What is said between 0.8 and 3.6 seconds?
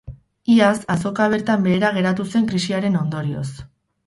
azoka bertan behera geratu zen krisiaren ondorioz.